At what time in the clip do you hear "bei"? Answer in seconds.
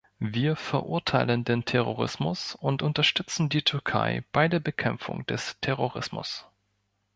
4.31-4.47